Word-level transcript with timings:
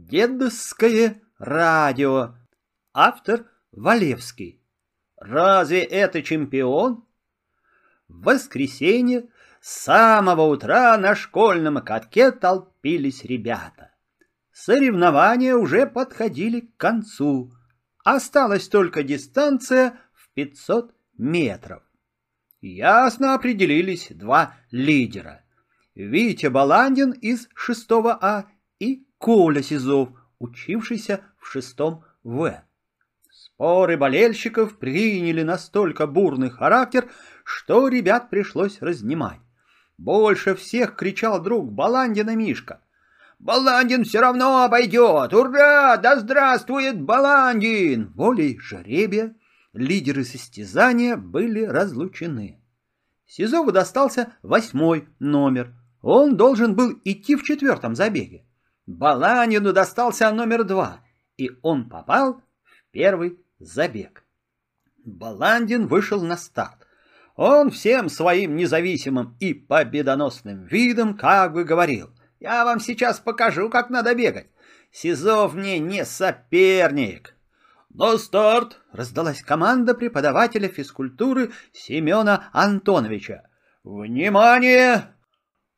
Дедовское 0.00 1.20
радио. 1.40 2.36
Автор 2.94 3.46
Валевский. 3.72 4.62
Разве 5.16 5.82
это 5.82 6.22
чемпион? 6.22 7.04
В 8.06 8.22
воскресенье 8.22 9.28
с 9.60 9.82
самого 9.82 10.42
утра 10.42 10.96
на 10.98 11.16
школьном 11.16 11.82
катке 11.82 12.30
толпились 12.30 13.24
ребята. 13.24 13.90
Соревнования 14.52 15.56
уже 15.56 15.84
подходили 15.84 16.60
к 16.60 16.76
концу. 16.76 17.52
Осталась 18.04 18.68
только 18.68 19.02
дистанция 19.02 19.98
в 20.14 20.32
500 20.34 20.94
метров. 21.18 21.82
Ясно 22.60 23.34
определились 23.34 24.06
два 24.10 24.54
лидера. 24.70 25.44
Витя 25.96 26.46
Баландин 26.46 27.10
из 27.10 27.48
6 27.56 27.90
А 27.90 28.42
и 28.42 28.57
Коля 29.18 29.62
Сизов, 29.62 30.10
учившийся 30.38 31.20
в 31.38 31.46
6 31.46 31.76
В. 32.22 32.62
Споры 33.30 33.96
болельщиков 33.96 34.78
приняли 34.78 35.42
настолько 35.42 36.06
бурный 36.06 36.50
характер, 36.50 37.10
что 37.44 37.88
ребят 37.88 38.30
пришлось 38.30 38.80
разнимать. 38.80 39.40
Больше 39.98 40.54
всех 40.54 40.94
кричал 40.94 41.42
друг 41.42 41.72
Баландина 41.72 42.36
Мишка. 42.36 42.80
«Баландин 43.40 44.04
все 44.04 44.20
равно 44.20 44.62
обойдет! 44.62 45.32
Ура! 45.34 45.96
Да 45.96 46.18
здравствует 46.18 47.00
Баландин!» 47.00 48.12
Волей 48.14 48.58
жеребия 48.60 49.34
лидеры 49.72 50.24
состязания 50.24 51.16
были 51.16 51.64
разлучены. 51.64 52.60
Сизову 53.26 53.72
достался 53.72 54.32
восьмой 54.42 55.08
номер. 55.18 55.74
Он 56.02 56.36
должен 56.36 56.74
был 56.74 57.00
идти 57.04 57.36
в 57.36 57.42
четвертом 57.42 57.94
забеге. 57.94 58.44
Баланину 58.88 59.74
достался 59.74 60.30
номер 60.30 60.64
два, 60.64 61.00
и 61.36 61.50
он 61.60 61.90
попал 61.90 62.40
в 62.64 62.90
первый 62.90 63.38
забег. 63.58 64.24
Баландин 65.04 65.86
вышел 65.86 66.22
на 66.22 66.38
старт. 66.38 66.86
Он 67.36 67.70
всем 67.70 68.08
своим 68.08 68.56
независимым 68.56 69.36
и 69.40 69.52
победоносным 69.52 70.64
видом 70.64 71.18
как 71.18 71.52
бы 71.52 71.64
говорил, 71.64 72.08
«Я 72.40 72.64
вам 72.64 72.80
сейчас 72.80 73.20
покажу, 73.20 73.68
как 73.68 73.90
надо 73.90 74.14
бегать. 74.14 74.48
Сизов 74.90 75.52
мне 75.52 75.78
не 75.78 76.06
соперник». 76.06 77.34
«На 77.90 78.16
старт!»— 78.16 78.80
раздалась 78.92 79.42
команда 79.42 79.92
преподавателя 79.92 80.68
физкультуры 80.68 81.52
Семена 81.74 82.48
Антоновича. 82.54 83.50
«Внимание! 83.84 85.14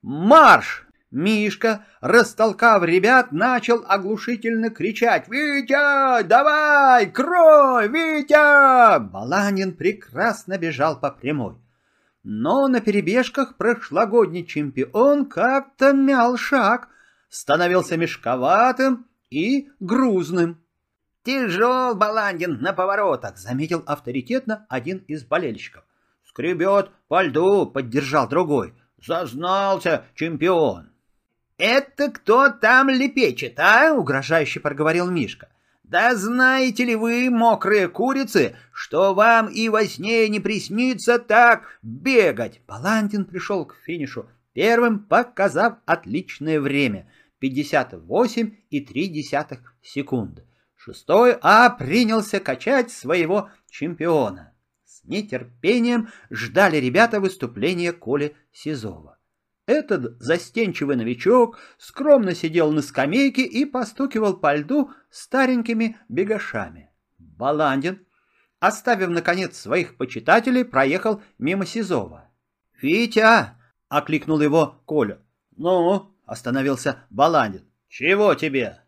Марш!» 0.00 0.86
Мишка, 1.10 1.84
растолкав 2.00 2.84
ребят, 2.84 3.32
начал 3.32 3.84
оглушительно 3.88 4.70
кричать 4.70 5.28
«Витя, 5.28 6.22
давай, 6.22 7.10
крой, 7.10 7.88
Витя!» 7.88 9.00
Баланин 9.00 9.74
прекрасно 9.74 10.56
бежал 10.56 11.00
по 11.00 11.10
прямой. 11.10 11.56
Но 12.22 12.68
на 12.68 12.80
перебежках 12.80 13.56
прошлогодний 13.56 14.46
чемпион 14.46 15.26
как-то 15.26 15.92
мял 15.92 16.36
шаг, 16.36 16.88
становился 17.28 17.96
мешковатым 17.96 19.06
и 19.30 19.68
грузным. 19.80 20.62
«Тяжел 21.24 21.96
Баландин 21.96 22.60
на 22.60 22.72
поворотах»,— 22.72 23.36
заметил 23.38 23.82
авторитетно 23.84 24.64
один 24.68 24.98
из 25.08 25.24
болельщиков. 25.24 25.84
«Скребет 26.24 26.90
по 27.08 27.22
льду»,— 27.22 27.66
поддержал 27.74 28.28
другой. 28.28 28.74
«Зазнался 29.04 30.04
чемпион». 30.14 30.90
«Это 31.60 32.10
кто 32.10 32.48
там 32.48 32.88
лепечет, 32.88 33.60
а?»— 33.60 33.92
угрожающе 33.96 34.60
проговорил 34.60 35.10
Мишка. 35.10 35.50
«Да 35.82 36.14
знаете 36.14 36.86
ли 36.86 36.96
вы, 36.96 37.28
мокрые 37.28 37.88
курицы, 37.88 38.56
что 38.72 39.12
вам 39.12 39.48
и 39.48 39.68
во 39.68 39.84
сне 39.84 40.26
не 40.30 40.40
приснится 40.40 41.18
так 41.18 41.78
бегать?» 41.82 42.62
Баландин 42.66 43.26
пришел 43.26 43.66
к 43.66 43.76
финишу 43.84 44.26
первым, 44.54 45.00
показав 45.00 45.74
отличное 45.84 46.62
время— 46.62 47.12
58,3 47.42 49.58
секунды. 49.82 50.46
Шестой 50.76 51.36
А 51.42 51.68
принялся 51.68 52.40
качать 52.40 52.90
своего 52.90 53.50
чемпиона. 53.68 54.54
С 54.86 55.04
нетерпением 55.04 56.08
ждали 56.30 56.78
ребята 56.78 57.20
выступления 57.20 57.92
Коли 57.92 58.34
Сизова. 58.50 59.19
Этот 59.70 60.20
застенчивый 60.20 60.96
новичок 60.96 61.56
скромно 61.78 62.34
сидел 62.34 62.72
на 62.72 62.82
скамейке 62.82 63.42
и 63.42 63.64
постукивал 63.64 64.36
по 64.36 64.56
льду 64.56 64.90
старенькими 65.12 65.96
бегашами. 66.08 66.90
Баландин, 67.18 68.04
оставив, 68.58 69.10
наконец, 69.10 69.56
своих 69.56 69.96
почитателей, 69.96 70.64
проехал 70.64 71.22
мимо 71.38 71.66
Сизова. 71.66 72.28
«Витя!»— 72.82 73.54
окликнул 73.88 74.40
его 74.40 74.82
Коля. 74.86 75.20
«Ну?»— 75.56 76.16
остановился 76.26 77.04
Баландин. 77.08 77.64
«Чего 77.86 78.34
тебе?» 78.34 78.80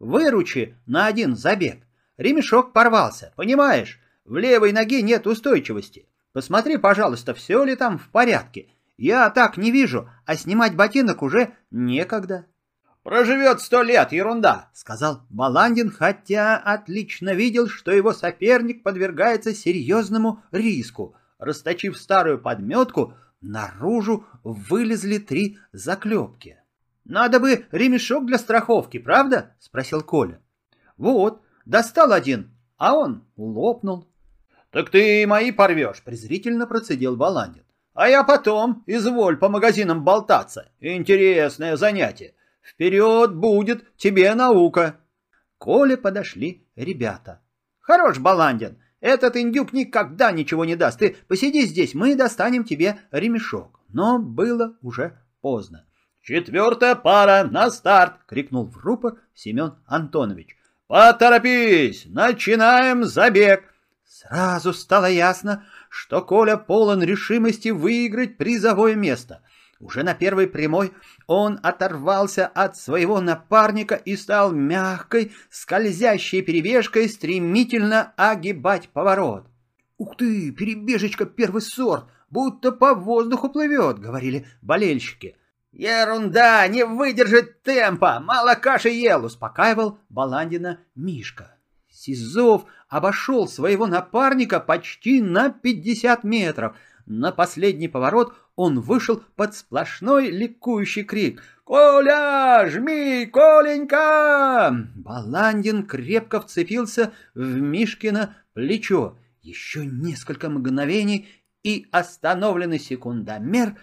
«Выручи 0.00 0.76
на 0.86 1.06
один 1.06 1.36
забег. 1.36 1.86
Ремешок 2.16 2.72
порвался, 2.72 3.32
понимаешь? 3.36 4.00
В 4.24 4.36
левой 4.38 4.72
ноге 4.72 5.02
нет 5.02 5.28
устойчивости. 5.28 6.08
Посмотри, 6.32 6.78
пожалуйста, 6.78 7.32
все 7.32 7.62
ли 7.62 7.76
там 7.76 7.96
в 7.96 8.08
порядке. 8.08 8.72
Я 8.96 9.28
так 9.30 9.56
не 9.56 9.70
вижу, 9.70 10.08
а 10.24 10.36
снимать 10.36 10.74
ботинок 10.74 11.22
уже 11.22 11.54
некогда. 11.70 12.46
«Проживет 13.02 13.60
сто 13.60 13.82
лет, 13.82 14.10
ерунда!»— 14.10 14.70
сказал 14.74 15.22
Баландин, 15.30 15.92
хотя 15.92 16.56
отлично 16.56 17.34
видел, 17.34 17.68
что 17.68 17.92
его 17.92 18.12
соперник 18.12 18.82
подвергается 18.82 19.54
серьезному 19.54 20.42
риску. 20.50 21.14
Расточив 21.38 21.98
старую 21.98 22.40
подметку, 22.40 23.14
наружу 23.40 24.26
вылезли 24.42 25.18
три 25.18 25.58
заклепки. 25.72 26.58
«Надо 27.04 27.38
бы 27.38 27.66
ремешок 27.70 28.26
для 28.26 28.38
страховки, 28.38 28.98
правда?»— 28.98 29.54
спросил 29.60 30.02
Коля. 30.02 30.40
«Вот, 30.96 31.42
достал 31.64 32.12
один, 32.12 32.56
а 32.76 32.96
он 32.96 33.24
лопнул». 33.36 34.08
«Так 34.72 34.90
ты 34.90 35.22
и 35.22 35.26
мои 35.26 35.52
порвешь!»— 35.52 36.02
презрительно 36.04 36.66
процедил 36.66 37.14
Баландин. 37.14 37.65
А 37.96 38.10
я 38.10 38.24
потом, 38.24 38.84
изволь 38.86 39.38
по 39.38 39.48
магазинам 39.48 40.04
болтаться. 40.04 40.70
Интересное 40.80 41.76
занятие. 41.76 42.34
Вперед 42.62 43.34
будет 43.34 43.96
тебе 43.96 44.34
наука. 44.34 44.96
Коле 45.56 45.96
подошли 45.96 46.68
ребята. 46.76 47.40
Хорош, 47.80 48.18
Баландин, 48.18 48.78
этот 49.00 49.38
индюк 49.38 49.72
никогда 49.72 50.30
ничего 50.30 50.66
не 50.66 50.76
даст. 50.76 50.98
Ты 50.98 51.16
посиди 51.26 51.62
здесь, 51.62 51.94
мы 51.94 52.14
достанем 52.16 52.64
тебе 52.64 52.98
ремешок. 53.10 53.80
Но 53.88 54.18
было 54.18 54.76
уже 54.82 55.18
поздно. 55.40 55.86
«Четвертая 56.20 56.96
пара 56.96 57.48
на 57.48 57.70
старт!»— 57.70 58.14
крикнул 58.26 58.66
в 58.66 58.76
рупор 58.78 59.20
Семен 59.32 59.76
Антонович. 59.86 60.56
«Поторопись! 60.86 62.04
Начинаем 62.06 63.04
забег!» 63.04 63.62
Сразу 64.06 64.72
стало 64.72 65.06
ясно, 65.06 65.64
что 65.88 66.22
Коля 66.22 66.56
полон 66.56 67.02
решимости 67.02 67.70
выиграть 67.70 68.38
призовое 68.38 68.94
место. 68.94 69.42
Уже 69.80 70.04
на 70.04 70.14
первой 70.14 70.46
прямой 70.46 70.92
он 71.26 71.58
оторвался 71.62 72.46
от 72.46 72.76
своего 72.76 73.20
напарника 73.20 73.96
и 73.96 74.16
стал 74.16 74.52
мягкой, 74.52 75.32
скользящей 75.50 76.40
перебежкой 76.42 77.08
стремительно 77.08 78.12
огибать 78.16 78.88
поворот. 78.90 79.48
«Ух 79.98 80.16
ты, 80.16 80.52
перебежечка 80.52 81.26
первый 81.26 81.60
сорт, 81.60 82.04
будто 82.30 82.70
по 82.70 82.94
воздуху 82.94 83.48
плывет»,— 83.48 83.98
говорили 83.98 84.46
болельщики. 84.62 85.36
«Ерунда, 85.72 86.66
не 86.68 86.86
выдержит 86.86 87.62
темпа, 87.62 88.20
мало 88.20 88.54
каши 88.54 88.90
ел»,— 88.90 89.24
успокаивал 89.26 89.98
Баландина 90.08 90.78
Мишка. 90.94 91.55
Сизов 92.06 92.66
обошел 92.88 93.48
своего 93.48 93.88
напарника 93.88 94.60
почти 94.60 95.20
на 95.20 95.50
50 95.50 96.22
метров. 96.22 96.76
На 97.04 97.32
последний 97.32 97.88
поворот 97.88 98.32
он 98.54 98.80
вышел 98.80 99.22
под 99.34 99.56
сплошной 99.56 100.30
ликующий 100.30 101.02
крик. 101.02 101.42
«Коля, 101.64 102.68
жми, 102.70 103.26
Коленька!» 103.26 104.86
Баландин 104.94 105.84
крепко 105.84 106.40
вцепился 106.40 107.12
в 107.34 107.40
Мишкино 107.40 108.36
плечо. 108.54 109.18
Еще 109.42 109.84
несколько 109.84 110.48
мгновений, 110.48 111.28
и 111.64 111.88
остановленный 111.90 112.78
секундомер 112.78 113.76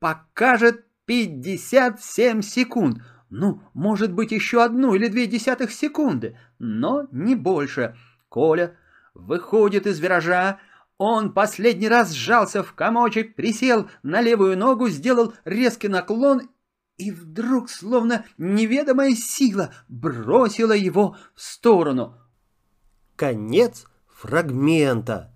покажет 0.00 0.84
57 1.06 2.42
секунд— 2.42 3.02
ну, 3.30 3.62
может 3.74 4.12
быть, 4.12 4.32
еще 4.32 4.62
одну 4.62 4.94
или 4.94 5.06
две 5.06 5.26
десятых 5.26 5.70
секунды, 5.70 6.36
но 6.58 7.06
не 7.12 7.36
больше. 7.36 7.96
Коля 8.28 8.76
выходит 9.14 9.86
из 9.86 10.00
виража, 10.00 10.58
он 10.98 11.32
последний 11.32 11.88
раз 11.88 12.12
сжался 12.12 12.62
в 12.62 12.74
комочек, 12.74 13.34
присел 13.34 13.88
на 14.02 14.20
левую 14.20 14.58
ногу, 14.58 14.88
сделал 14.88 15.32
резкий 15.44 15.88
наклон 15.88 16.50
и 16.98 17.10
вдруг, 17.10 17.70
словно 17.70 18.26
неведомая 18.36 19.12
сила, 19.12 19.72
бросила 19.88 20.72
его 20.72 21.16
в 21.34 21.40
сторону. 21.40 22.16
Конец 23.16 23.86
фрагмента. 24.08 25.32